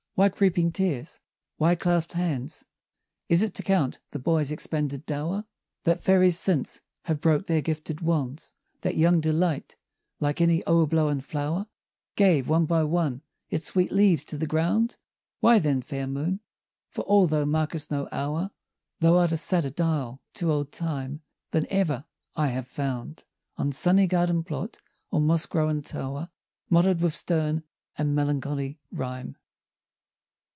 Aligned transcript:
why 0.13 0.29
creeping 0.29 0.71
tears? 0.71 1.19
why 1.57 1.73
clasped 1.73 2.13
hands? 2.13 2.63
Is 3.27 3.41
it 3.41 3.55
to 3.55 3.63
count 3.63 3.97
the 4.11 4.19
boy's 4.19 4.51
expended 4.51 5.03
dow'r? 5.07 5.45
That 5.83 6.03
fairies 6.03 6.37
since 6.37 6.79
have 7.05 7.21
broke 7.21 7.47
their 7.47 7.61
gifted 7.61 8.01
wands? 8.01 8.53
That 8.81 8.95
young 8.97 9.19
Delight, 9.19 9.77
like 10.19 10.39
any 10.39 10.63
o'erblown 10.67 11.21
flower, 11.23 11.65
Gave, 12.15 12.49
one 12.49 12.67
by 12.67 12.83
one, 12.83 13.23
its 13.49 13.65
sweet 13.65 13.91
leaves 13.91 14.23
to 14.25 14.37
the 14.37 14.45
ground? 14.45 14.97
Why 15.39 15.57
then, 15.57 15.81
fair 15.81 16.05
Moon, 16.05 16.41
for 16.87 17.01
all 17.05 17.25
thou 17.25 17.45
mark'st 17.45 17.89
no 17.89 18.07
hour, 18.11 18.51
Thou 18.99 19.17
art 19.17 19.31
a 19.31 19.37
sadder 19.37 19.71
dial 19.71 20.21
to 20.35 20.51
old 20.51 20.71
Time 20.71 21.21
Than 21.49 21.65
ever 21.71 22.05
I 22.35 22.49
have 22.49 22.67
found 22.67 23.23
On 23.57 23.71
sunny 23.71 24.05
garden 24.05 24.43
plot, 24.43 24.77
or 25.09 25.19
moss 25.19 25.47
grown 25.47 25.81
tow'r, 25.81 26.29
Motto'd 26.69 27.01
with 27.01 27.15
stern 27.15 27.63
and 27.97 28.13
melancholy 28.13 28.77
rhyme. 28.91 29.35